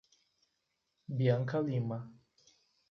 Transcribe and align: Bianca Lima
Bianca 1.19 1.61
Lima 1.61 1.99